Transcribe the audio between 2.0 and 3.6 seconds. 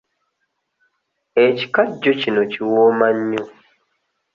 kino kiwooma nnyo.